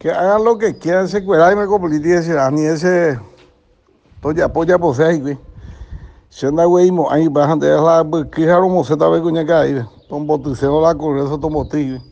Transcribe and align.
Que 0.00 0.10
hagan 0.10 0.44
lo 0.44 0.56
que 0.56 0.78
quieran, 0.78 1.08
se 1.08 1.22
cuela 1.22 1.52
y 1.52 1.56
me 1.56 1.64
ese 2.14 2.50
ni 2.52 2.64
ese. 2.64 3.20
Toya 4.22 4.50
polla 4.50 4.78
posee, 4.78 5.18
güey. 5.20 5.38
Si 6.30 6.46
anda, 6.46 6.64
güey, 6.64 6.90
mo, 6.90 7.10
ahí 7.10 7.28
bajan 7.28 7.58
de 7.58 7.68
la, 7.68 8.02
pues, 8.02 8.24
que 8.32 8.46
jaro 8.46 8.66
mo 8.70 8.82
se 8.82 8.96
tabe 8.96 9.20
cuña 9.20 9.44
caí, 9.44 9.84
tombo 10.08 10.40
tu 10.40 10.56
seno 10.56 10.80
la 10.80 10.94
corre, 10.94 11.24
eso 11.24 11.38
tombo 11.38 11.68
ti, 11.68 11.90
güey. 11.90 12.09